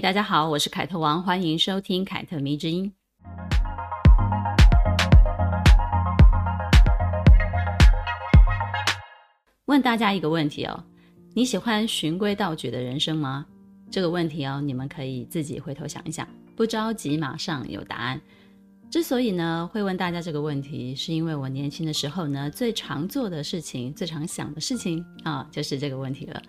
[0.00, 2.92] 大家好，我是凯特王，欢迎收听凯特迷之音。
[9.64, 10.84] 问大家一个问题哦，
[11.32, 13.46] 你喜欢循规蹈矩的人生吗？
[13.90, 18.20] 这个问题哦，你们可以自己回头想一想，不着急，马上有答案。
[18.90, 26.42] 之所以呢会问大家这个问题，是因为我年轻的时候呢最常做的事情、最常想的事情啊，就是这个问题了。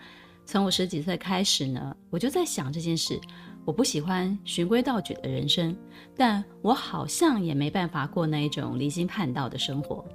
[0.48, 3.20] 从我十几岁开始呢，我就在想这件事。
[3.66, 5.76] 我不喜欢循规蹈矩的人生，
[6.16, 10.06] 但我好像也没办法过那一种离经叛道的生活。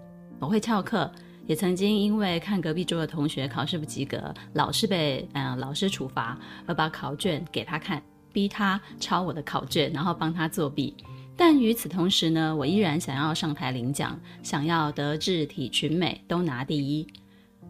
[0.41, 1.09] 我会翘课。
[1.45, 8.01] 也曾经因为看隔壁桌的同学考试不及格，老是被嗯、老师处罚，而把考卷给他看，
[8.33, 10.95] 逼他抄我的考卷，然后帮他作弊。
[11.37, 17.07] 但与此同时呢，我依然想要上台领奖，想要德智体群美都拿第一。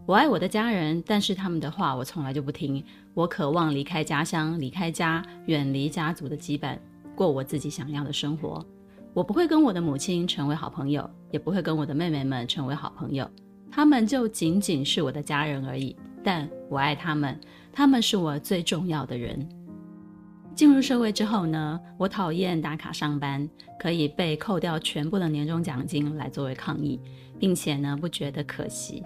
[0.04, 2.84] 我爱我的家人，但是他们的话我从来就不听。
[3.14, 6.76] 我渴望离开家乡，离开家，远离家族的羁绊，
[7.14, 8.66] 过我自己想要的生活。
[9.14, 13.30] 我不会跟我的母亲成为好朋友，也不会跟我的妹妹们成为好朋友。
[13.70, 17.38] 他们就仅仅是我的家人而已，但我爱他们，
[17.72, 19.48] 他们是我最重要的人。
[20.52, 27.00] 进入社会之后呢，我讨厌打卡上班，可以被扣掉全部的年终奖金来作为抗议，
[27.38, 29.02] 并且呢不觉得可惜，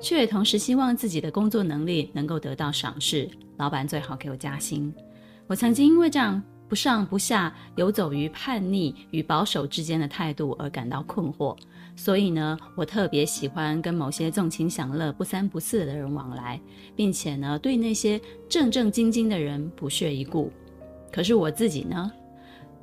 [0.00, 4.92] 却也同时希望自己的工作能力能够得到赏识，老板最好给我加薪。
[5.46, 11.56] 我曾经因为这样不上不下，游走于叛逆与保守之间的态度而感到困惑。
[11.96, 16.60] 所以呢，我特别喜欢跟某些纵情享乐、不三不四的人往来，
[16.94, 20.52] 并且呢，对那些正正经经的人不屑一顾。
[21.10, 22.12] 可是我自己呢，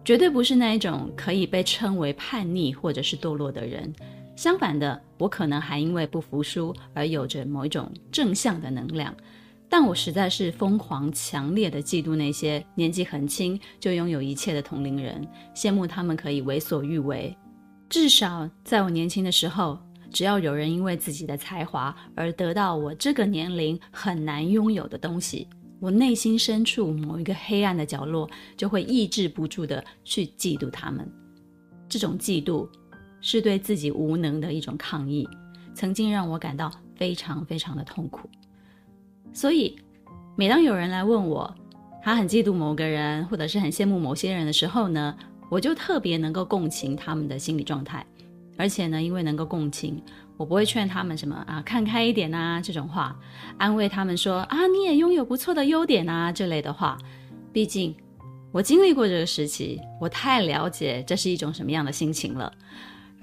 [0.04, 3.94] 绝对不是那一种可以被称为叛逆或者是堕落的人。
[4.36, 9.16] 相反的，我可能还因为不服输而有着某一种正向的能量。
[9.68, 17.36] 但我实在是疯狂、强烈的嫉妒那些年纪很轻就拥有一切的同龄人，羡慕他们可以为所欲为。
[17.90, 19.78] 至少在我年轻的时候，
[20.12, 25.48] 只要有人因为自己的才华而得到我这个年龄很难拥有的东西，
[25.80, 31.12] 我内心深处某一个黑暗的角落就会抑制不住的去嫉妒他们。
[31.90, 32.68] 这种嫉妒
[33.28, 35.28] 是对自己无能的一种抗议，
[35.74, 38.30] 曾经让我感到非常非常的痛苦。
[39.34, 39.76] 所以，
[40.36, 41.52] 每当有人来问我，
[42.04, 45.18] 他很嫉妒某个人，或者是很羡慕某些人的时候呢，
[45.50, 48.06] 我就特别能够共情他们的心理状态，
[48.58, 50.00] 而且呢，因为能够共情，
[50.38, 53.20] 我不会劝他们什么啊，看开一点啊这种话，
[53.58, 56.96] 安慰他们说啊，你也拥有不错的优点啊这类的话。
[57.52, 57.96] 毕竟
[58.52, 62.54] 我经历过这个时期，我太了解这是一种什么样的心情了。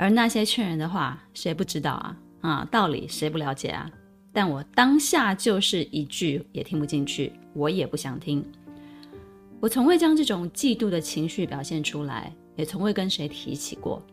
[0.03, 2.17] 而那些劝人的话，谁不知道啊？
[2.41, 3.89] 啊，道理谁不了解啊？
[4.33, 8.45] 但我当下就是一句也听不进去，我也不想听。
[9.61, 14.05] 我从未将这种嫉妒的情绪表现出来，也从未跟谁提起过。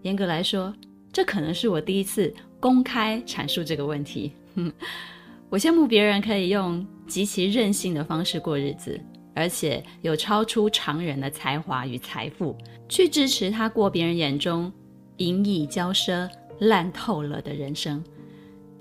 [0.00, 0.74] 严格来说，
[1.12, 4.32] 这可能是我第一次公开阐述这个问题。
[4.54, 4.72] 哼，
[5.50, 8.98] 我羡慕别人可以用极其任性的方式过日子，
[9.34, 12.56] 而且有超出常人的才华与财富，
[12.88, 14.72] 去支持他过别人眼中
[15.18, 16.28] 淫逸骄奢、
[16.60, 18.02] 烂透了的人生。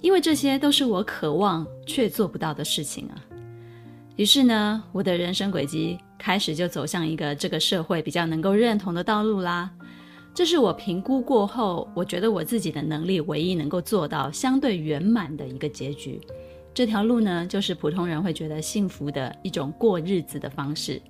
[0.02, 3.16] 因为这些都是我渴望却做不到的事情啊。
[4.16, 9.70] 于是呢，我的人生轨迹开始就走向一个这个社会比较能够认同的道路啦。
[10.34, 16.22] 这是我评估过后，我觉得我自己的能力唯一能够做到相对圆满的一个结局。
[16.74, 21.02] 这条路呢，就是普通人会觉得幸福的一种过日子的方式，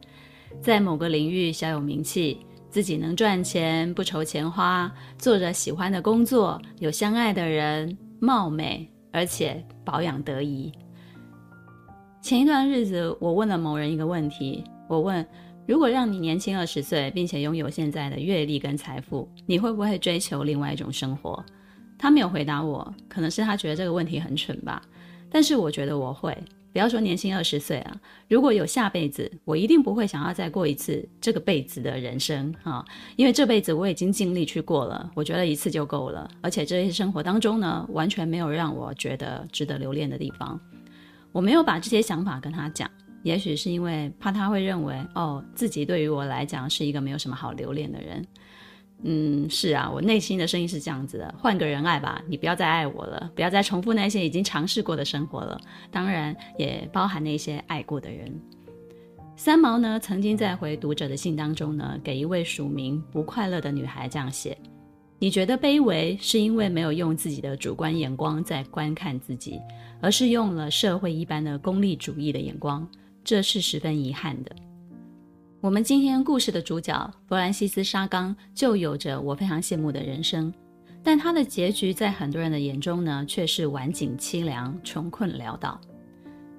[0.61, 2.37] 在某个领域小有名气，
[2.75, 10.69] 自己能赚钱，不愁钱花，做着喜欢的工作，有相爱的人，貌美，而且保养得宜。
[12.21, 14.61] 前一段日子，我问了某人一个问题。
[14.89, 15.25] 我问：
[15.65, 21.41] 如果让你年轻二十岁，并且拥有现在的阅历跟财富，你会不会追求另外一种生活？
[21.97, 24.81] 他没有回答我，可能是他觉得这个问题很蠢吧。
[25.29, 26.37] 但是我觉得我会。
[26.75, 32.83] 不要说年轻二十岁啊，如果有下辈子，我一定不会想要再过一次这个辈子的人生哈，
[33.15, 36.29] 因为这辈子我已经尽力去过了，我觉得一次就够了。
[36.41, 40.59] 而且这些生活当中呢，完全没有让我觉得值得留恋的地方。
[41.31, 42.91] 我没有把这些想法跟他讲，
[43.23, 48.21] 也许是因为怕他会认为，哦，自己对于我来讲是一个没有什么好留恋的人。
[49.03, 55.59] 嗯，是啊，我内心的声音是这样子的：换个人爱吧，你不要再爱我了，不要再重复那些已经尝试过的生活了。
[55.91, 58.33] 当然，也包含那些爱过的人。
[59.37, 64.57] 三毛呢，曾经在回读者的信当中呢，给一位署名“不快乐的女孩”这样写
[65.19, 69.59] ：“你觉得卑微，是因为没有用自己的主观眼光在观看自己，
[70.01, 72.87] 而是用了社会一般的功利主义的眼光，
[73.23, 74.55] 这是十分遗憾的。”
[75.65, 80.53] 我们今天故事的主角弗兰西斯·沙冈就有着我非常羡慕的人生，
[81.01, 85.81] 但他的结局在很多人的眼中呢，却是晚景凄凉、穷困潦倒。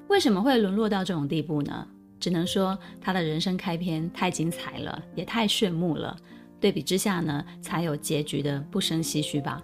[0.09, 1.87] 为什么会沦落到这种地步呢？
[2.19, 6.17] 只能说他的人生开篇太精彩了，也太炫目了。
[6.59, 9.63] 对比之下呢，才有结局的不生唏嘘吧。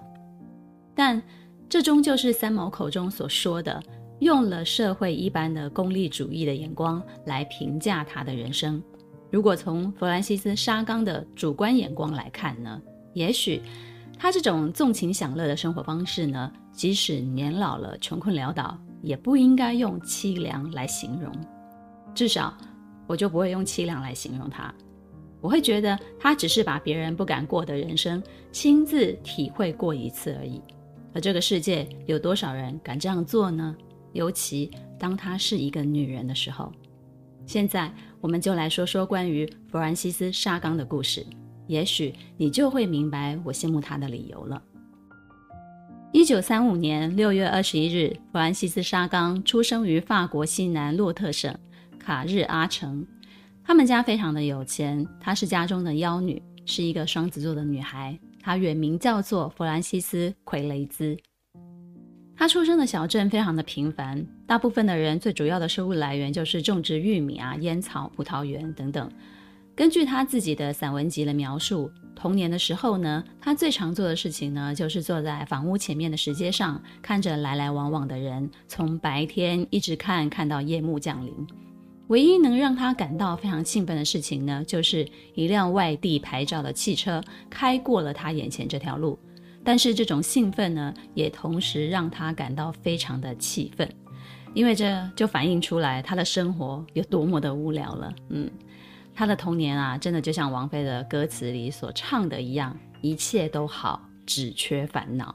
[0.94, 1.20] 但
[1.68, 3.82] 这终究是三毛口中所说的，
[4.20, 8.80] 用了社会一般的功利主义的眼光来评价他的人生。
[9.32, 12.78] 如果从弗兰西斯·沙冈的主观眼光来看呢，
[13.14, 13.62] 也许
[14.18, 21.32] 他这种纵情享乐的生活方式呢，即使年老了、穷困潦倒，也不应该用凄凉来形容。
[22.14, 22.54] 至少，
[23.06, 24.72] 我就不会用凄凉来形容他。
[25.40, 30.60] 我会觉得他只是把别人不敢过的人生亲自体会过一次而已。
[31.14, 33.74] 而这个世界有多少人敢这样做呢？
[34.12, 36.70] 尤其当她是一个女人的时候。
[37.46, 41.24] 现在，我们就来说说关于弗兰西斯·沙冈的故事。
[41.66, 44.62] 也许你就会明白我羡慕他的理由了。
[46.12, 51.54] 一九三五年六月二十一日，弗兰西斯·沙冈出生于法国西南洛特省。
[51.98, 53.06] 卡日阿城，
[53.64, 55.06] 他们家非常的有钱。
[55.20, 58.18] 她是家中的幺女，是一个双子座的女孩。
[58.40, 61.16] 她原名叫做弗兰西斯·奎雷兹。
[62.42, 69.08] 他出生的小镇非常的平凡，大部分的人最主要的收入来源就是种植玉米啊、烟草、葡萄园等等。
[69.76, 81.32] 根据他自己的散文集的描述，童年的时候呢，他最常做的事情呢，就是坐在房屋前面的石阶上，看着来来往往的人，从白天一直看看到夜幕降临。
[82.08, 85.06] 唯一能让他感到非常兴奋的事情呢，就是
[85.36, 89.16] 一辆外地牌照的汽车开过了他眼前这条路。
[89.64, 93.88] 但是这种兴奋呢，也同时让他感到非常的气愤，
[94.54, 98.14] 因为这就反映出来他的生活有多么的无聊了。
[98.30, 98.50] 嗯，
[99.14, 105.34] 他的童年啊，真的就像王菲的歌词里所唱的一样，一切都好，只缺烦恼。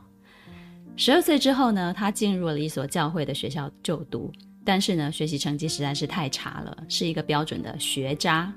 [0.96, 4.32] 十二岁之后呢，他进入了一所教会的学校就读。
[4.66, 8.54] 但是呢，学习成绩实在是太差了，是一个标准的学渣。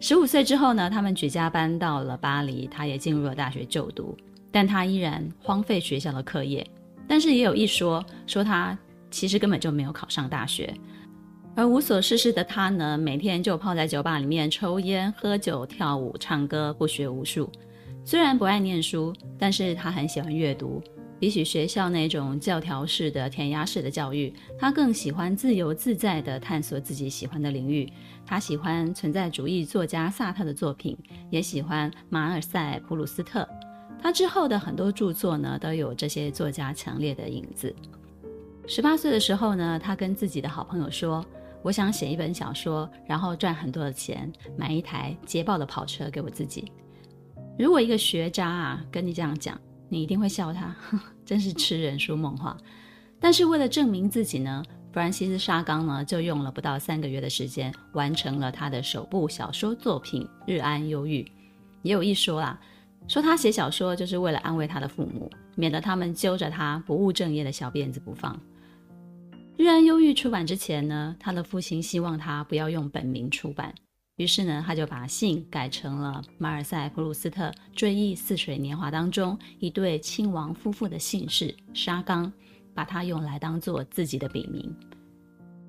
[0.00, 4.16] 十五岁之后呢，他们举家搬到了巴黎，他也进入了大学就读，
[4.52, 6.64] 但他依然荒废学校的课业。
[7.08, 8.78] 但是也有一说，说他
[9.10, 10.72] 其实根本就没有考上大学。
[11.54, 17.50] 而无所事事的他呢，每天就泡在酒吧里面抽烟、喝酒、跳舞、唱歌，不学无术。
[18.04, 20.82] 虽然不爱念书，但是他很喜欢阅读。
[21.20, 27.88] 比起学校那种教条式的填鸭式的教育，他更喜欢自由自在地探索自己喜欢的领域。
[28.26, 30.98] 他喜欢存在主义作家萨特的作品，
[31.30, 33.46] 也喜欢马尔赛·普鲁斯特。
[34.02, 37.72] 他之后的很多著作呢，都有这些作家强烈的影子。
[38.66, 41.24] 十八岁的时候呢，他跟自己的好朋友说
[41.62, 46.70] ：“我想写一本小说，然后赚很多的钱，买一台捷豹的跑车给我自己。”
[47.56, 49.56] 如果一个学渣啊跟你这样讲，
[49.88, 50.74] 你一定会笑他。
[51.24, 52.56] 真是痴人说梦话，
[53.20, 61.22] 但是为了证明自己呢，弗兰西斯·沙冈呢就用了不到三个月的时间，完成了他的首部小说作品《日安忧郁》。
[61.82, 62.60] 也有一说啊，
[63.08, 68.34] 说他写小说就是为了安慰他的父母，免得他们揪着他不务正业的小辫子不放。
[69.58, 73.74] 《日安忧郁》出版之前呢，他的父亲希望他不要用本名出版。
[74.16, 82.32] 于是呢，他就把姓改成了马尔赛·普鲁斯特《追忆似水年华》当中一对亲王夫妇的姓氏沙冈，
[82.74, 84.74] 把它用来当做自己的笔名。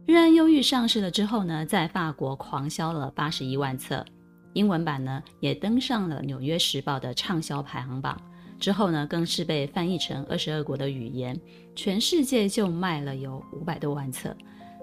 [0.12, 4.06] 《日安忧郁》上市了之后呢，在法国狂销了八十一万册，
[4.54, 8.20] 英文版呢也登上了《纽约时报》的畅销排行榜。
[8.60, 11.38] 之后呢，更是被翻译成二十二国的语言，
[11.76, 14.36] 全世界就卖了有五百多万册。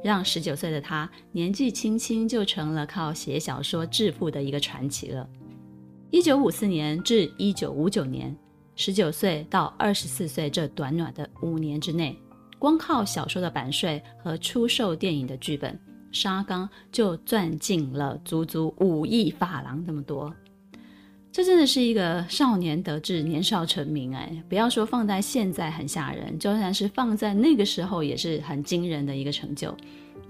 [0.02, 5.28] 让十九岁的他年纪轻轻就成了靠写小说致富的一个传奇了。
[6.10, 8.36] 一九五四年至一九五九年，
[8.76, 12.18] 十九岁到二十四岁这短短的五年之内，
[12.58, 15.78] 光靠小说的版税和出售电影的剧本，
[16.12, 20.34] 沙冈就赚进了足足五亿法郎这么多。
[21.32, 24.42] 这真的是一个少年得志，年少成名哎！
[24.48, 29.72] 不要说放在现在很吓人，就算是放在那个时候也是很惊人的一个成就。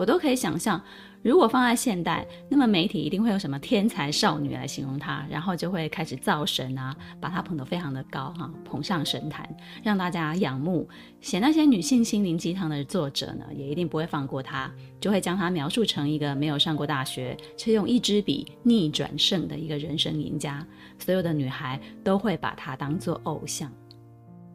[0.01, 0.81] 我都可以想象。
[1.23, 9.47] 如果放在现代，那么媒体一定会有什么天才少女来形容她，然后就会开始造神啊，把她捧得非常的高哈，捧上神坛，
[9.83, 10.89] 让大家仰慕。
[11.21, 20.67] 写那些女性心灵鸡汤的作者呢，也一定不会放过她，就会将她描述成一个没有上过大学，却用一支笔逆转胜的一个人生赢家。
[20.99, 23.71] 所有的女孩都会把她当做偶像，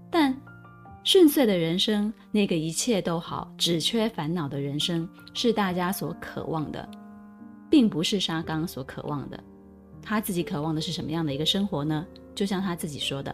[0.09, 0.35] 但。
[1.05, 6.89] 顺遂的人生，那个一切都好，只缺烦恼的人生，是大家所渴望的，
[7.69, 9.41] 并不是沙刚所渴望的。
[10.01, 12.03] 他自己渴望的是什么样的一个生活呢？
[12.33, 13.33] 就像他自己说的，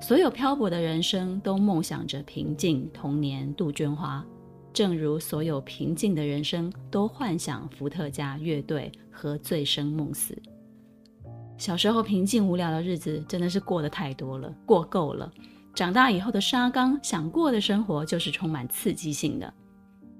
[0.00, 4.24] 所有漂泊的人生都梦想着平静童年，杜鹃花，
[4.72, 10.34] 正如所有平静的人生都幻想伏特加乐队和醉生梦死。
[11.58, 15.30] 小时候平静无聊的日子真的是过得太多了，过够了。
[15.78, 19.54] 长大以后的沙冈想过的生活就是充满刺激性的。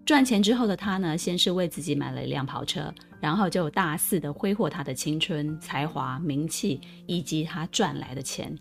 [0.06, 8.56] 赚钱之后的他呢，先是为自己买了一辆跑车，然后就大肆的挥霍他的青春、才华、名气以及他赚来的钱。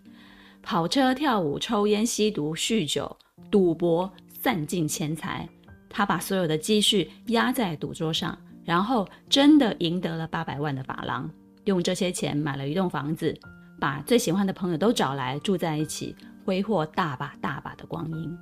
[0.60, 3.16] 跑车、跳舞、抽烟、吸毒、酗酒、
[3.48, 4.12] 赌博，
[4.42, 5.48] 散尽钱财。
[5.88, 11.30] 他把所有的积蓄压在赌桌上，然后真的赢得了八百万的法郎，
[11.62, 13.32] 用这些钱买了一栋房子，
[13.78, 16.16] 把最喜欢的朋友都找来住在一起。
[16.48, 18.38] 挥霍大把大把的光阴，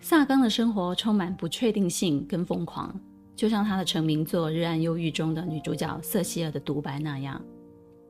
[0.00, 2.94] 萨冈的生活充满不确定性跟疯狂，
[3.34, 7.42] 就像他的成名作《日暗忧郁》中的女主角瑟西尔的独白那样：“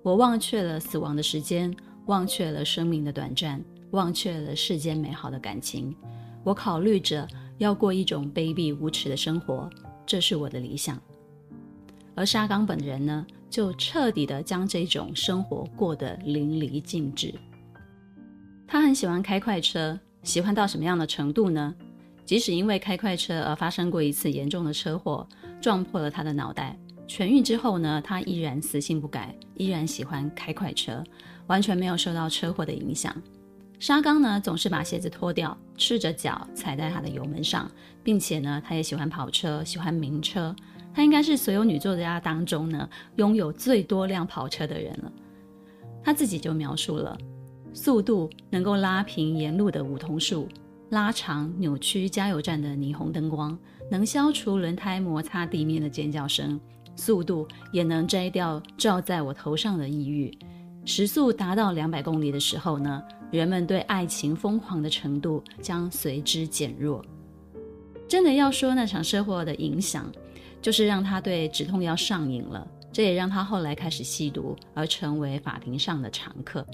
[0.03, 1.73] 我忘却了死亡的时间，
[2.07, 5.95] 忘却了生命的短暂，忘却了世间美好的感情。
[6.43, 9.71] 我考虑着要过一种卑鄙无耻的生活，
[10.05, 11.01] 这是我的理想。”
[12.17, 17.33] 而沙冈本人呢，就彻底的将这种生活过得淋漓尽致。
[18.68, 21.75] 他很喜欢开快车，喜欢到什么样的程度呢？
[22.25, 25.26] 即使因为开快车而发生过一次严重的车祸，
[25.61, 31.04] 撞破了他的脑袋，痊愈之后呢，他依然死性不改，依然喜欢开快车，
[31.46, 33.14] 完全没有受到车祸的影响。
[33.78, 37.70] 沙冈呢，总是把鞋子脱掉，赤着脚踩在他的油门上，
[38.02, 40.54] 并且呢，他也喜欢跑车，喜欢名车。
[40.92, 45.12] 他应该是所有女作家当中呢，拥有最多辆跑车的人了。
[46.02, 47.16] 他自己就描述了。
[47.76, 50.49] 速度能够拉平沿路的梧桐树，
[50.88, 53.56] 拉长扭曲加油站的霓虹灯光，
[53.90, 56.59] 能消除轮胎摩擦地面的尖叫声。
[56.97, 60.37] 速度也能摘掉罩在我头上的抑郁。
[60.87, 67.04] 时速达到两百公里的时候呢，人们对爱情疯狂的程度将随之减弱。
[68.09, 70.11] 真的要说那场车祸的影响，
[70.62, 72.66] 就是让他对止痛药上瘾了。
[72.90, 76.66] 这也让他后来开始吸毒，而成为法庭上的常客。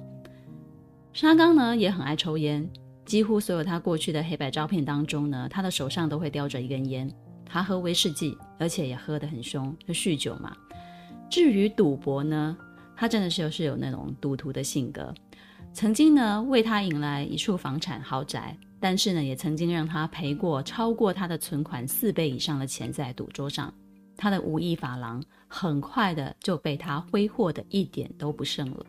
[1.13, 2.67] 沙冈呢也很爱抽烟，
[3.05, 7.11] 几乎所有他过去的黑白照片当中呢，他的手上都会叼着一根烟。
[7.45, 10.57] 他喝威士忌，而且也喝得很凶，就酗酒嘛。
[11.29, 12.57] 至于赌博呢，
[12.97, 15.13] 他真的是有是有那种赌徒的性格。
[15.75, 23.73] 曾经呢为他引来一处房产豪宅，但是呢也曾经让他赔过超过他的存款四倍以上的钱在赌桌上。
[24.17, 28.87] 他的五亿法郎很快的就被他挥霍的一点都不剩了。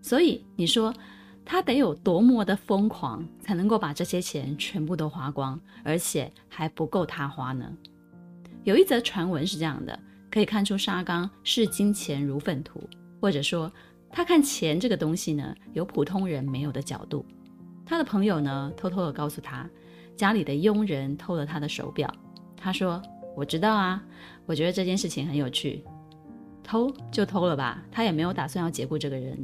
[0.00, 0.90] 所以你说。
[1.50, 7.74] 他得有多么的疯狂，才能够把这些钱全部都花光，而且还不够他花呢？
[8.64, 9.98] 有一则传闻是这样的，
[10.30, 12.86] 可以看出沙冈视金钱如粪土，
[13.18, 13.72] 或者说
[14.10, 17.24] 他看钱这个东西呢，有普通人没有的角度。
[17.86, 19.66] 他的朋友呢，偷偷的告诉他，
[20.14, 22.14] 家里的佣人偷了他的手表。
[22.58, 23.00] 他说
[23.34, 24.04] ：“我知道啊，
[24.44, 25.82] 我觉得这件事情很有趣，
[26.62, 29.42] 偷就偷了吧，他也没有打算要解雇这个人。”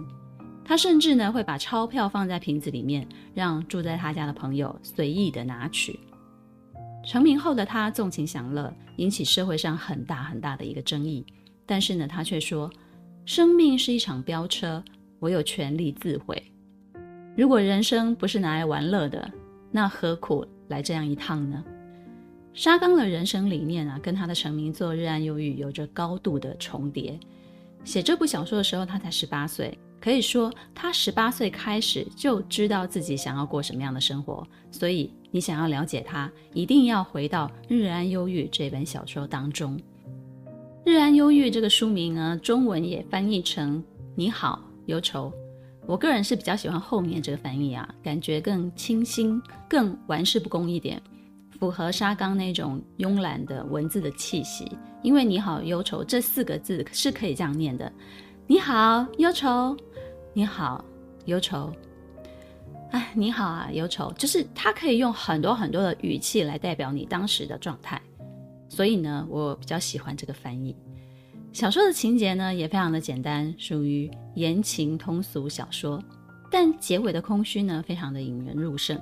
[0.65, 6.01] 他甚至呢会把钞票放在瓶子里面，让住在他家的朋友随意的拿取。
[7.07, 11.25] 成名后的他纵情享乐，引起社会上很大很大的一个争议。
[11.67, 12.71] 但是呢，他却说
[13.27, 14.83] ：“生命是一场飙车，
[15.19, 16.43] 我有权利自毁。
[17.37, 19.31] 如果人生不是拿来玩乐的，
[19.71, 21.63] 那何苦来这样一趟呢？”
[22.55, 27.19] 沙冈的人生理念啊，跟他的成名作《日暗忧郁》有着高度的重叠。
[27.83, 29.77] 写这部小说的时候，他才十八岁。
[30.05, 34.47] 可以说，他十八岁开始就知道自己想要过什么样的生活。
[34.71, 39.79] 所以，你想要了解他，一定要回到《日安忧郁》这本小说当中。
[40.85, 43.83] 《日安忧郁》这个书名呢，中文也翻译成
[44.15, 45.33] “你好，忧愁”。
[45.89, 51.01] 我个人是比较喜欢后面这个翻译啊，感觉更清新、更玩世不恭一点，
[51.59, 54.71] 符合沙冈那种慵懒的文字的气息。
[55.03, 57.91] 因为“你好，忧愁”这四个字是可以这样念的
[58.47, 59.75] ：“你好，忧愁。”
[60.37, 60.85] 你好，
[61.27, 61.73] 忧愁。
[62.91, 64.13] 哎，你好啊，忧愁。
[64.15, 68.03] 就是他可以用很多很多的语气来代表你当时的状态。
[68.69, 70.75] 所以呢，我比较喜欢这个翻译。
[71.53, 76.03] 小说的情节呢，也非常的简单，属于言情通俗小说，
[76.51, 79.01] 但结尾的空虚呢，非常的引人入胜。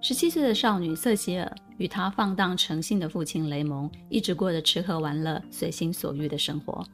[0.00, 6.86] 十七岁的少女瑟西尔与她放荡成性的父亲雷蒙，一直过着吃喝玩乐、随心所欲的生活。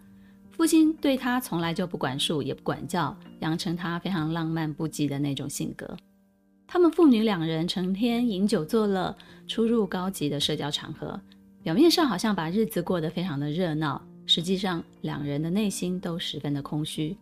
[0.57, 5.97] 父亲对他从来就不管束，也不管教，养成他非常浪漫不羁的那种性格。
[6.67, 9.17] 他们父女两人成天饮酒作乐，
[9.49, 11.21] 出入高级的社交场合，
[11.63, 17.17] 表面上好像把日子过得非常的热闹，实际上两人的内心都十分的空虚。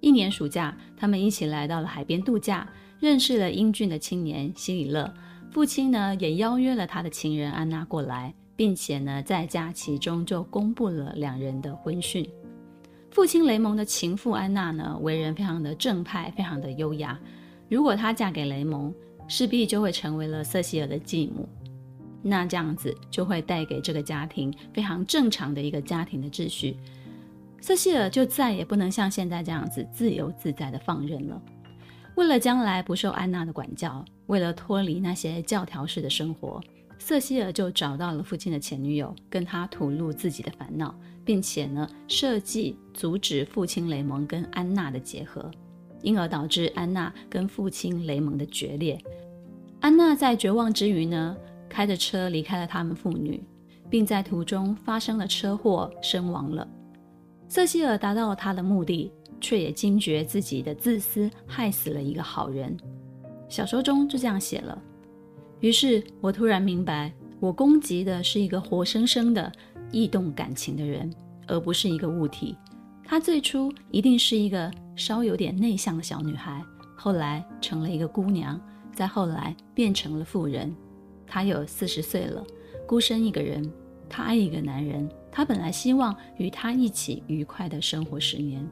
[0.00, 2.68] 一年暑假，他们一起来到了海边度假。
[3.00, 5.14] 认识了英俊的青年希里勒，
[5.52, 12.28] 父亲呢也邀约了他的情人安娜过来，并且呢在假期中就公布了两人的婚讯。
[13.18, 17.18] 父亲雷蒙的情妇安娜呢为人非常的正派，非常的优雅。
[17.68, 18.94] 如果她嫁给雷蒙，
[19.26, 21.48] 势必就会成为了瑟西尔的继母，
[22.22, 26.76] 那这样子就会带给这个家庭非常正常的一个家庭的秩序。
[27.60, 31.42] 瑟西尔就再也不能像现在这样子自由自在的放任了。
[32.14, 36.60] 为了将来不受安娜的管教，为了脱离那些教条式的生活，
[37.00, 40.94] 瑟西尔就找到了父亲的前女友，跟他吐露自己的烦恼，
[41.28, 45.50] 并且呢设计阻止父亲雷蒙跟安娜的结合，
[46.00, 48.98] 因而导致安娜跟父亲雷蒙的决裂。
[49.80, 51.36] 安娜在绝望之余呢，
[51.68, 53.44] 开着车离开了他们父女，
[53.90, 56.66] 并在途中发生了车祸身亡了。
[57.46, 59.12] 瑟西尔达到了他的目的。
[59.40, 62.76] 却也惊觉自己的自私害死了一个好人。
[63.48, 64.76] 小说中就这样写了。
[65.60, 69.52] 于是我突然明白，我攻击的是一个活生生的、
[69.90, 71.12] 易动感情的人，
[71.46, 72.56] 而不是一个物体。
[73.04, 76.62] 她最初一定是一个稍有点内向的小女孩，
[76.96, 78.60] 后来成了一个姑娘，
[78.92, 80.74] 再后来变成了妇人。
[81.26, 82.44] 她有四十岁了，
[82.86, 83.70] 孤身一个人。
[84.10, 88.66] 她爱一个男人，她本来希望与他一起愉快地生活十年。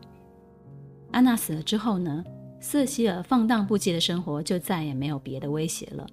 [1.13, 2.25] 安娜死了之后呢，
[2.59, 6.07] 瑟西尔放荡不羁的生活就再也没有别的威胁了。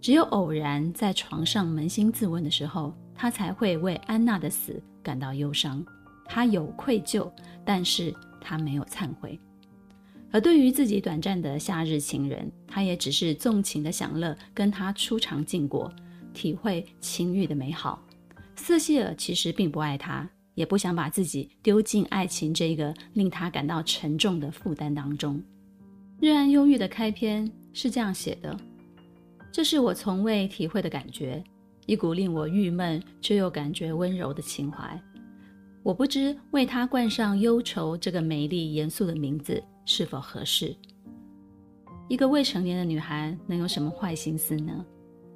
[0.00, 5.84] 只有偶然在床上扪心自问的时候，他才会为安娜的死感到忧伤。
[6.24, 7.30] 他有愧疚，
[7.66, 9.38] 但是他没有忏悔。
[10.32, 15.92] 而对于自己短暂的夏日情人，他也只是纵情的享乐，跟他初尝禁果，
[16.32, 18.02] 体会情欲的美好。
[18.56, 20.26] 瑟西尔其实并不爱他。
[20.54, 25.36] 也不想把自己丢进爱情这个令他感到沉重的负担当中。
[26.20, 28.58] 《日安忧郁》的开篇是这样写的
[29.52, 31.42] ：“这是我从未体会的感觉，
[31.90, 34.96] 一股令我郁闷却又感觉温柔的情怀。
[35.82, 40.72] 我不知为他冠上忧愁这个美丽严肃的名字是否合适。
[42.06, 44.86] 一个未成年的女孩能有什么坏心思呢？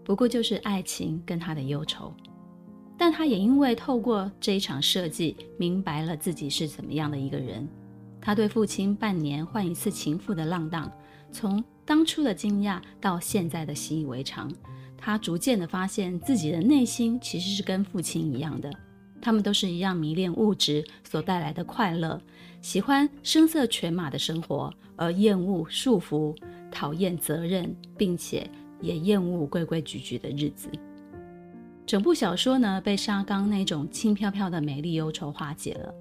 [0.05, 2.15] 不过就是爱情跟她的忧愁。”
[2.97, 7.69] 但她也因为透过这一场设计，明白了自己是怎么样的一个人。
[8.21, 10.89] 他对父亲半年换一次情妇的浪荡，
[11.33, 14.49] 从当初的惊讶到现在的习以为常。
[15.07, 18.73] 他逐渐地发现自己的内心其实是跟父亲一样的，
[19.21, 22.19] 他们都是一样迷恋物质所带来的快乐，
[22.63, 26.35] 喜欢声色犬马的生活，而厌恶束缚，
[26.71, 30.71] 讨厌责任，并且也厌恶规规矩矩的日子。
[31.85, 35.95] 整部小说呢，被沙冈那种轻飘飘的美丽忧愁化解了，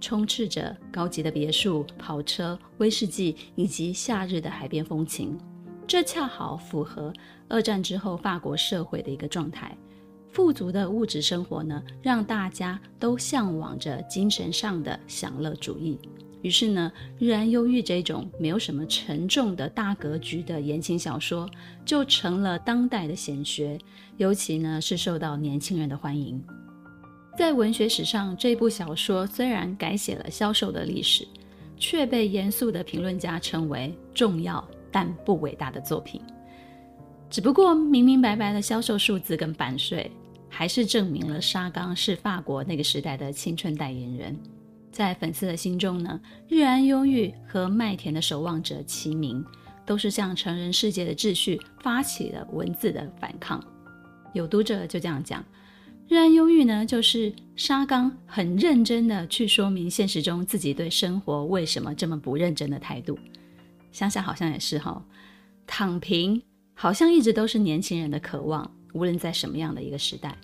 [0.00, 5.38] 充斥着高级的别墅、跑车、威士忌以及夏日的海边风情。
[5.86, 7.10] 这恰好符合
[7.48, 9.76] 二战之后法国社会的一个状态。
[10.30, 15.98] 富足的物质生活呢，让大家都向往着精神上的享乐主义。
[16.42, 21.50] 于是呢，日安忧郁这种没有什么沉重的大格局的言情小说，
[21.84, 23.76] 就成了当代的显学，
[24.18, 26.40] 尤其呢是受到年轻人的欢迎。
[27.36, 31.26] 在文学史上，这部小说虽然改写了销售的历史，
[31.76, 36.20] 却被严肃的评论家称为重要但不伟大的作品。
[37.30, 40.10] 只不过明明白白的销售数字跟版税，
[40.48, 44.36] 还是证明了沙冈是法国那个时代的青春代言人。
[44.90, 49.44] 在粉丝的心中呢，日安忧郁和麦田的守望者齐名，
[49.84, 53.62] 都是向成人世界的秩序发起了文字的反抗。
[54.32, 55.44] 有读者就这样讲，
[56.08, 63.18] 日安忧郁呢，就是沙冈很认真的去说明现实中自己对生活为什么这么不认真的态度。
[63.92, 65.02] 想想好像也是哈、哦，
[65.66, 66.42] 躺平
[66.80, 70.38] 好像一直都是年轻人的渴望，无论在什么样的一个时代。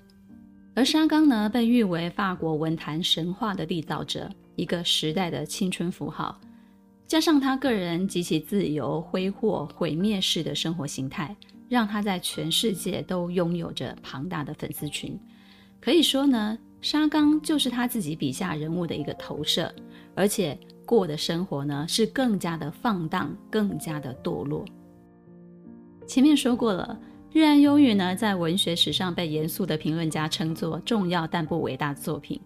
[0.74, 6.36] 而沙冈呢，被誉为法国文坛神话的缔造者，一个时代的青春符号。
[7.06, 11.36] 加上他个人极其自由、挥霍、毁灭式的生活形态，
[11.68, 15.16] 让他在全世界都拥有着庞大的粉丝群。
[15.80, 19.72] 可以说呢，沙冈就是他自己笔下人物的一个投射，
[20.16, 24.64] 而且过的生活呢是更加的放荡，更加的堕落。
[26.06, 26.98] 前面说过了，
[27.38, 32.40] 《日安忧郁》呢，在文学史上被严肃的评论家称作重要但不伟大的作品。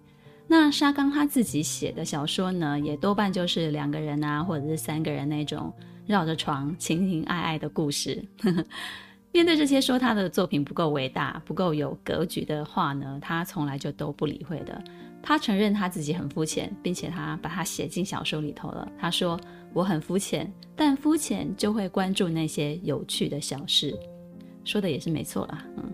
[0.47, 5.73] 那沙冈他自己写的小说呢，也多半就是两个人啊，或者是三个人那种
[6.07, 8.25] 绕着床情情爱爱的故事。
[9.31, 14.83] 面对这些说他的作品不够伟大、不够有格局的话呢，他从来就都不理会的。
[15.23, 18.89] 他承认他自己很肤浅，并且他把它写进小说里头了。
[18.99, 19.39] 他说
[19.73, 23.99] ：“我很肤浅，但肤浅就会关注那些有趣的小事。”
[24.65, 25.65] 说的也是没错啦。
[25.77, 25.85] 嗯，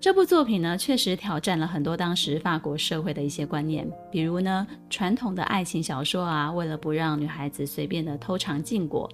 [0.00, 9.10] 这部作品呢，确实挑战了很多当时法国社会的一些观念，比如呢，传统的爱情小说啊，为了不让女孩子随便的偷尝禁果。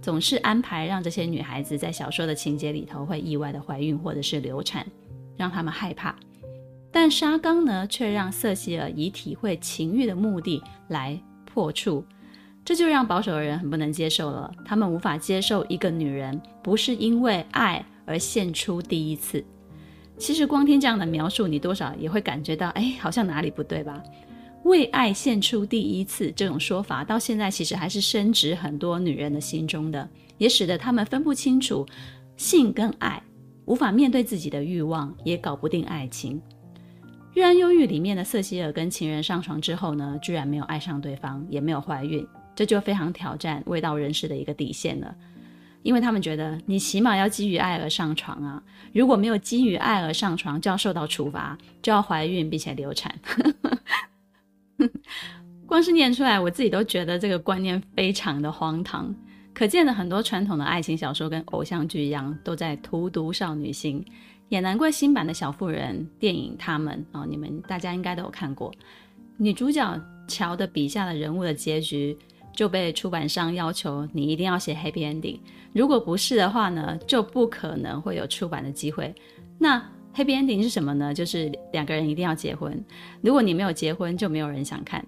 [0.00, 4.86] 总是安排让这些女孩子在小说的情节里头会意外的怀孕或者是流产，
[5.34, 6.14] 让他们害怕。
[6.92, 12.04] 但沙冈呢，却让瑟西尔以体会情欲的目的来破处，
[12.64, 14.50] 这就让保守的人很不能接受了。
[14.64, 19.44] 他们无法接受一个女人不是因为爱而献出第一次。
[20.16, 24.02] 其实光听这样的描述，你多少也会感觉到，哎，好像哪里不对吧？
[24.62, 31.84] 为爱献出第一次这种说法，到现在其实还是深植很多女人的心中的，也使得她们分不清楚
[32.38, 33.22] 性跟爱，
[33.66, 36.40] 无法面对自己的欲望，也搞不定爱情。
[37.34, 45.14] 《日安忧郁》里面的瑟西尔跟情人上床之后呢，居然没有爱上对方，也没有怀孕，这就非常挑战味道人士的一个底线了，
[45.82, 48.62] 因为他们觉得你起码要基于爱而上床啊，
[48.92, 53.14] 如果没有基于爱而上床，就要受到处罚，就要怀孕并且流产。
[55.66, 59.14] 光是念出来，我自己都觉得这个观念非常的荒唐。
[59.52, 64.04] 可见的很多传统的爱情小说跟偶像剧一样，都在荼毒少女心。
[64.48, 68.72] 也难怪新版的小妇人电影，他们啊、哦，你们大家应该都有看过。
[69.36, 72.16] 女主角乔的笔下的人物的结局，
[72.54, 75.38] 就被出版商要求你一定要写 happy ending。
[75.72, 79.14] 如果不是的话呢，就不可能会有出版的机会。
[79.58, 79.82] 那
[80.16, 81.12] Happy ending 是什么呢？
[81.12, 82.80] 就是两个人一定要结婚。
[83.20, 85.04] 如果你没有结婚，就没有人想看。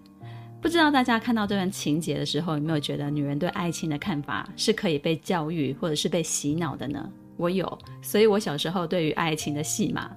[0.61, 7.09] 不知道大家看到这段情节的时候，有没有觉得女人对爱情的看法是可以被教育或者是被洗脑的呢？
[7.37, 10.11] 我有，所以我小时候对于爱情的戏码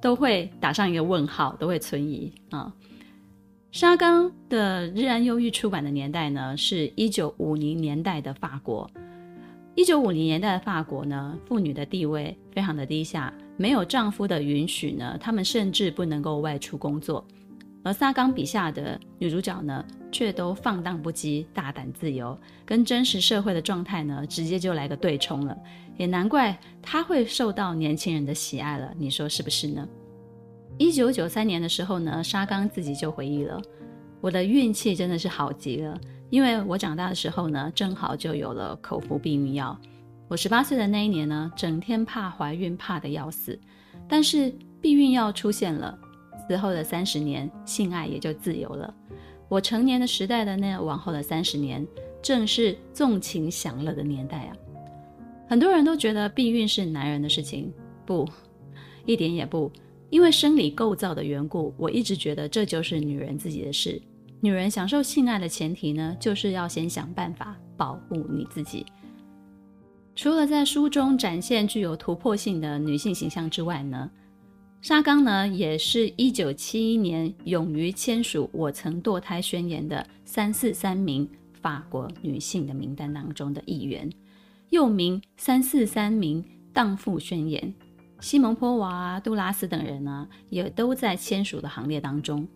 [0.00, 2.72] 都会打上一个问号，都会存疑啊。
[3.72, 8.90] 沙冈的《日安忧郁》出版的年代呢，是一九五零年代的法国。
[9.76, 13.32] 一九五零年代的法国呢，妇女的地位非常的低下。
[13.56, 17.24] 没有丈夫的允许呢，她们甚至不能够外出工作。
[17.84, 25.56] 而沙冈笔下的女主角呢，却都放荡不羁、大胆自由，跟真实社会的状态呢，直接就来个对冲了。
[25.96, 29.88] 也难怪她会受到年轻人的喜爱了，你说是不是呢？
[30.80, 33.60] 一九九三年的时候呢，沙冈自己就回忆了
[34.22, 39.78] ：“我的运气真的是好极了，因为我长大的时候呢，正好就有了口服避孕药。”
[40.26, 43.60] 我十八岁的那一年呢，整天怕怀孕，怕得要死。
[44.08, 45.98] 但是避孕药出现了，
[46.48, 48.94] 此后的三十年，性爱也就自由了。
[49.50, 51.86] 我成年的时代的那往后的三十年，
[52.22, 54.56] 正是纵情享乐的年代啊！
[55.46, 57.70] 很多人都觉得避孕是男人的事情，
[58.06, 58.26] 不，
[59.04, 59.70] 一点也不。
[60.10, 64.00] 因为生理构造的缘故，我一直觉得这就是女人自己的事。
[64.40, 68.84] 女人享受性爱的前提呢，就是要先想办法保护你自己。
[70.16, 74.10] 除了在书中展现具有突破性的女性形象之外呢，
[74.82, 84.10] 沙冈呢也是一九七一年勇于签署“我曾堕胎宣言”的三四三名法国女性的名单当中的一员，
[84.70, 87.72] 又名“三四三名荡妇宣言”。
[88.20, 92.46] 西蒙波娃、杜拉斯等人呢，也都在签署的行列当中。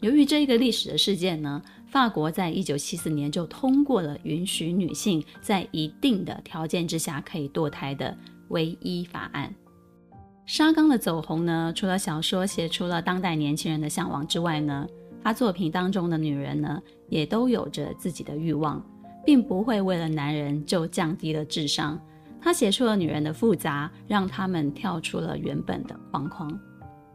[0.00, 8.14] 由于这一个历史的事件呢，法国在一九七四年就通过了允许女性在一定的条件之下可以堕胎的
[8.48, 9.52] 唯一法案。
[10.44, 14.86] 沙冈的走红呢，除了小说写出了当代年轻人的向往之外呢，
[15.22, 18.84] 他作品当中的女人呢，也都有着自己的欲望，
[19.24, 21.98] 并不会为了男人就降低了智商。
[22.44, 26.60] 他写出了女人的复杂，让他们跳出了原本的框框。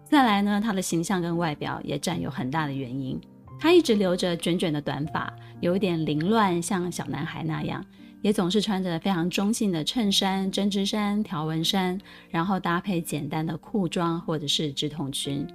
[0.04, 3.22] 再来呢，他的形象跟外表也占有很大的原因。
[3.60, 7.86] 他一直留着卷卷的短发，有一点凌乱，像小男孩那样，
[8.24, 11.96] 也总是穿着非常中性的衬衫、针织衫、条纹衫，
[12.32, 15.46] 然后搭配简单的裤装或者是直筒裙。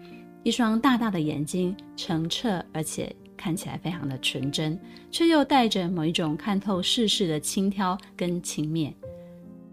[0.45, 4.79] 一双大大的眼睛，澄澈而且看起来非常的纯真，
[5.11, 8.93] 却又带着某一种看透世事的轻佻跟轻蔑。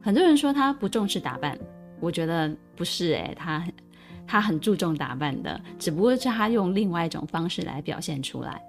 [0.01, 1.57] 很多人说他不重视打扮，
[1.99, 3.65] 我觉得不是诶，他。
[4.27, 8.61] 他很注重打扮的，只不过是他用另外一种方式来表现出来。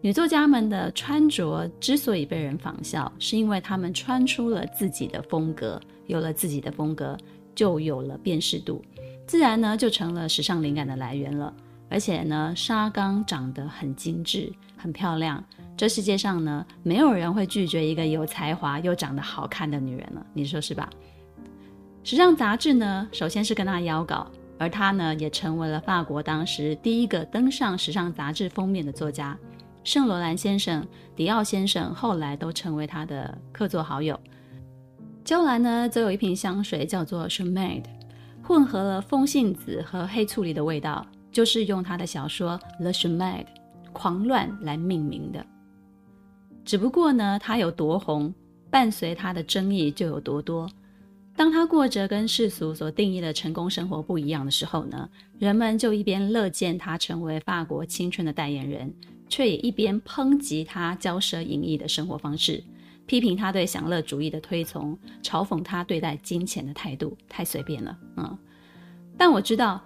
[0.00, 7.16] 女作家们的穿着之所以被人仿效，是因为她们穿出了自己的风格，有了自己的风格，
[7.56, 8.84] 就有了辨识度，
[9.26, 11.52] 自然呢就成了时尚灵感的来源了。
[11.88, 15.42] 而且呢，沙冈长得很精致，很漂亮。
[15.76, 20.88] 这世界上呢，没有人会拒绝一个有才华又长得好看的女人了，你说是吧？
[22.04, 29.36] 时尚杂志呢，首先是跟她邀稿，而她呢，也成为了法国当时第一个登上时尚杂志封面的作家。
[29.82, 34.18] 圣罗兰先生、迪奥先生后来都成为他的客座好友。
[35.24, 37.84] 娇兰呢，则有一瓶香水叫做 Chamade，
[38.42, 43.44] 混合了风信子和黑醋栗的味道，就是用他的小说《Le Chamade》
[43.92, 45.44] 狂乱来命名的。
[46.64, 48.32] 只不过呢，他有多红，
[48.70, 50.70] 伴随他的争议就有多多。
[51.36, 58.94] 当他过着跟世俗所定义的成功生活不一样的时候呢，人们就一边乐见他成为法国青春的代言人。
[59.26, 62.62] 却也一边抨击他骄奢淫逸的生活方式，
[63.06, 67.98] 批评他对享乐主义的推崇，嘲讽他对待金钱的态度太随便了。
[68.16, 68.38] 嗯，
[69.16, 69.80] 但我知道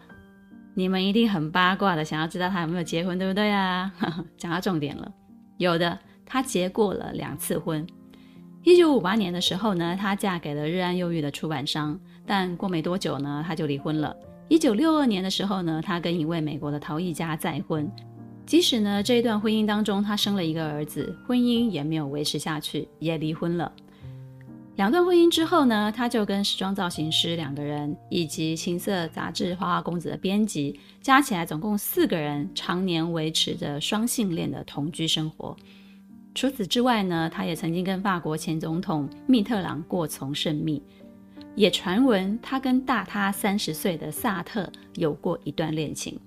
[0.74, 3.90] 你们一定很八卦的，想要知道他有没有结婚，对不对啊？
[4.36, 5.10] 讲到重点了，
[5.56, 7.84] 有的，她结过了两次婚。
[8.62, 14.14] 一九五八年的时候呢，她嫁给了日安忧郁的出版商，但过没多久呢，她就离婚了。
[14.48, 17.90] 一九六二年的时候呢，她跟一位美国的陶艺家再婚。
[18.44, 23.72] 即使呢，这一段婚姻当中，她生了一个儿子，婚姻也没有维持下去，也离婚了。
[24.76, 35.56] 两段婚姻之后呢，她就跟时装造型师两个人，以及情色杂志《花花公子》的编辑，加起来总共四个人，常年维持着双性恋的同居生活。
[36.34, 40.82] 除此之外呢，他也曾经跟法国前总统密特朗过从甚密，
[41.56, 46.18] 也传闻他跟大他三十岁的萨特有过一段恋情。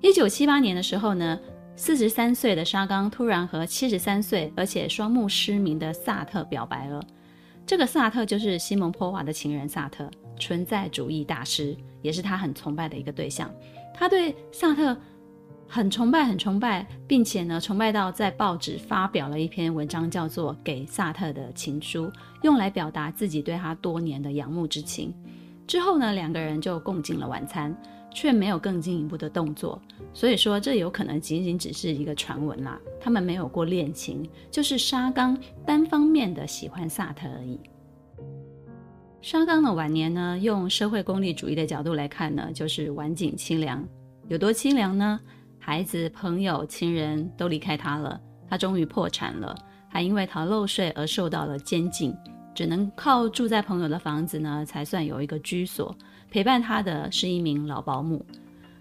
[0.00, 1.40] 一九七八年的时候呢，
[1.74, 7.02] 四十三岁的沙冈突然和七十三岁而且双目失明的萨特表白了。
[7.64, 13.50] 这个萨特就是西蒙波娃的情人萨特，存在主义大师，也是他很崇拜的一个对象。
[13.94, 14.96] 他对萨特
[15.68, 22.06] 很崇拜，很崇拜，并且呢，崇拜到在报纸发表了一篇文章，叫做《给萨特的情书》，
[22.42, 25.14] 用来表达自己对他多年的仰慕之情。
[25.66, 27.76] 之后呢，两个人就共进了晚餐。
[28.10, 29.80] 却没有更进一步的动作，
[30.14, 32.80] 所以说这有可能仅仅只是一个传闻啦。
[32.98, 37.60] 他们没有过恋情，就是沙冈单方面的喜欢萨特而已。
[39.20, 43.86] 沙冈的晚年呢，用社会功利主义的角度来看呢，就是晚景凄凉。
[44.26, 45.20] 有多凄凉呢？
[45.68, 49.54] 孩子、朋友、亲人都离开他了，他终于破产了，
[49.86, 52.16] 还因为逃漏税而受到了监禁。
[52.54, 55.94] 只能靠住在朋友的房子呢，才算有一个居所。
[56.30, 58.24] 陪伴他的是一名老保姆。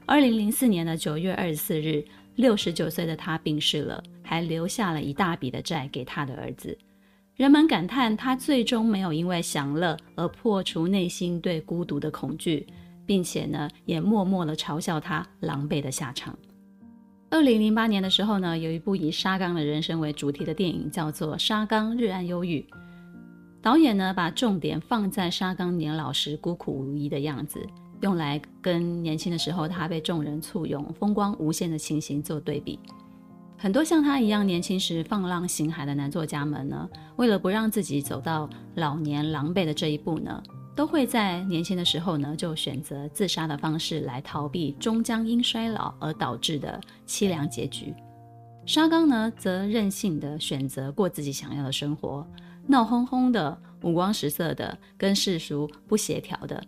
[0.06, 6.78] 二零零四年的九月二十四日，六十九岁的他病逝了，还留下了一大笔的债给他的儿子。
[7.36, 12.66] 人们感叹他最终没有因为享乐而破除内心对孤独的恐惧，
[13.06, 16.34] 并且呢，也默默地嘲笑他狼狈的下场。
[17.30, 22.62] 二零零八年的时候呢，有一部以沙冈的人生为主题的电影，叫做《沙冈日暗忧郁》。
[23.62, 27.60] 导演呢，把重点放在沙冈年老时孤苦无依的样子，
[28.00, 32.80] 用来跟年轻的时候他被众人簇拥、风光无限的情形做对比。
[33.58, 40.42] 很多像他一样年轻时放浪形骸的男作家们呢，为了不让自己走到老年狼狈的这一步呢，
[40.78, 47.92] 都会在年轻的时候呢，就选择自杀的方式来逃避终将因衰老而导致的凄凉结局。
[48.64, 52.24] 沙冈呢，则任性的选择过自己想要的生活。
[52.68, 56.64] 闹哄哄的，五光十色的，跟世俗不协调的。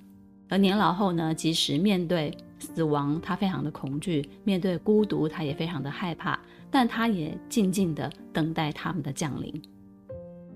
[0.49, 6.39] 而年老后呢，即使面对死亡，他非常的恐惧；面对孤独，他也非常的害怕。
[6.71, 9.61] 但他也静静的等待他们的降临。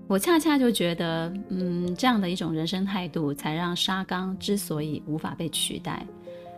[0.06, 6.06] 我恰恰就觉得，嗯，这样的一种人生态度，才让沙冈之所以无法被取代。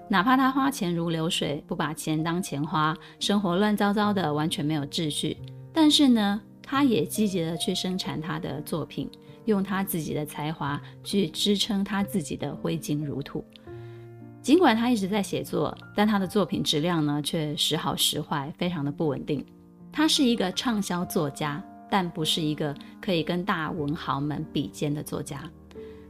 [0.09, 5.37] 哪怕他花钱如流水，不把钱当钱花，生活乱糟糟的，完全没有秩序。
[5.73, 9.09] 但是呢，他也积极的去生产他的作品，
[9.45, 13.45] 用他自己的才华去支撑他自己的挥金如土。
[14.43, 19.45] 尽管他一直在写作，但他的作品质量呢却时好时坏，非常的不稳定。
[19.93, 25.43] 他是一个畅销作家，但不是一个可以跟大文豪们比肩的作家。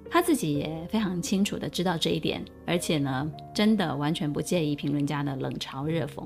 [0.08, 6.24] 他自己也非常清楚的知道这一点，而且呢，真的完全不介意评论家的冷嘲热讽。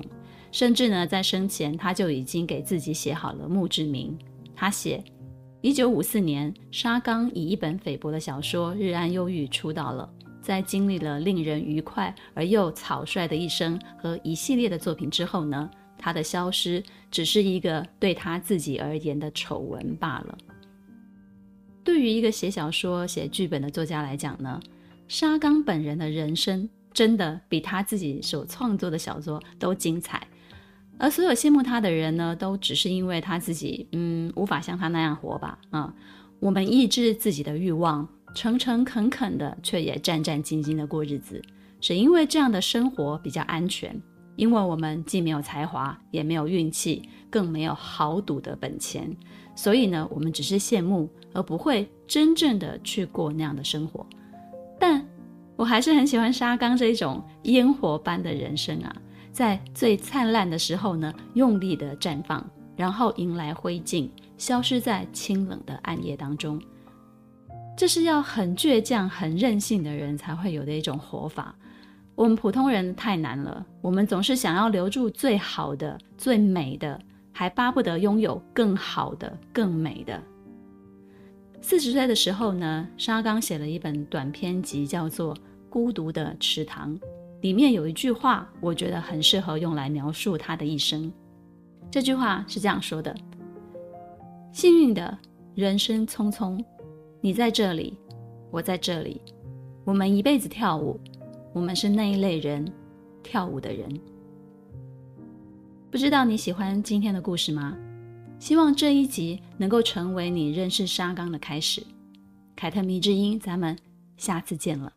[0.51, 4.15] 甚至呢，在生前他就已经给自己写好了墓志铭。
[4.55, 5.03] 他写：
[5.61, 10.07] 一九五四年，沙冈以一本菲薄的小说《日安忧郁》出道了。
[10.41, 15.69] 在经历了令人愉快而又草率的一生和一系列的作品之后呢，
[16.01, 20.37] 他的消失只是一个对他自己而言的丑闻罢了。
[21.83, 24.59] 对于一个写小说、写剧本的作家来讲呢，
[25.07, 30.27] 沙冈本人的人生真的比他自己所创作的小说都精彩。
[30.97, 35.57] 而所有羡慕他的人呢，都只是因为他自己，嗯，无法像他那样活吧？
[35.71, 35.91] 啊，
[36.39, 41.41] 我们抑制自己的欲望，诚诚恳恳的，却也战战兢兢的过日子，
[41.79, 43.99] 只因为这样的生活比较安全，
[44.35, 49.09] 因为我们既没有才华，也没有运气，更没有豪赌的本钱，
[49.55, 54.05] 所以呢，我们只是羡慕，而不会真正的去过那样的生活。
[54.79, 55.05] 但
[55.55, 58.95] 我还是很喜欢沙冈这种烟火般的人生啊。
[59.31, 66.61] 在最灿烂的时候呢，用力的绽放，然后迎来灰烬，消失在清冷的暗夜当中。
[67.77, 71.55] 这是要很倔强、很任性的人才会有的一种活法。
[72.15, 76.99] 我们普通人太难了，我们总是想要留住最好的、最美的，
[77.31, 80.21] 还巴不得拥有更好的、更美的。
[81.61, 85.35] 四十岁的时候呢，沙刚写了一本短篇集，叫做
[85.69, 86.95] 《孤独的池塘》。
[87.41, 91.11] 里面有一句话，我觉得很适合用来描述他的一生。
[91.89, 93.15] 这句话是这样说的
[94.53, 95.17] ：“幸运的
[95.55, 96.63] 人生匆匆，
[97.19, 97.97] 你在这里，
[98.51, 99.19] 我在这里，
[99.83, 100.99] 我们一辈子跳舞，
[101.53, 102.65] 我们是那一类人，
[103.21, 103.89] 跳舞的人。”
[105.91, 107.77] 不知道你喜欢今天的故事吗？
[108.39, 111.85] 希望这一集能够成为你认识沙冈的开始。
[112.55, 113.77] 凯特迷之音，咱们
[114.17, 114.93] 下次见了。